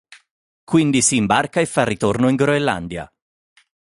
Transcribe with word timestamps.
Quindi 0.63 1.03
si 1.03 1.15
imbarca 1.17 1.61
e 1.61 1.67
fa 1.67 1.83
ritorno 1.83 2.27
in 2.27 2.35
Groenlandia. 2.35 3.07